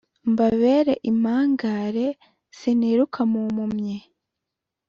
mbabera 0.31 0.93
impangare 1.09 2.07
siniruka 2.57 3.21
mu 3.31 3.41
mpunnyi 3.53 3.97